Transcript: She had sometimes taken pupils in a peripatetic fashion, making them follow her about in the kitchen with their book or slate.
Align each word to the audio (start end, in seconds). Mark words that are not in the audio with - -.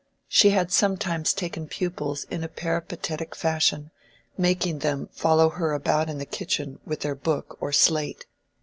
She 0.27 0.49
had 0.49 0.71
sometimes 0.71 1.31
taken 1.31 1.67
pupils 1.67 2.23
in 2.31 2.43
a 2.43 2.47
peripatetic 2.47 3.35
fashion, 3.35 3.91
making 4.35 4.79
them 4.79 5.09
follow 5.11 5.49
her 5.49 5.73
about 5.73 6.09
in 6.09 6.17
the 6.17 6.25
kitchen 6.25 6.79
with 6.87 7.01
their 7.01 7.13
book 7.13 7.55
or 7.61 7.71
slate. 7.71 8.25